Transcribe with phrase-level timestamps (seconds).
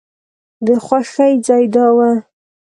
[0.65, 1.97] د خوښۍ ځای دا و.